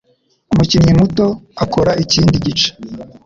Umukinnyi 0.53 0.91
muto 0.99 1.25
akora 1.63 1.91
ikindi 2.03 2.35
gice; 2.45 2.69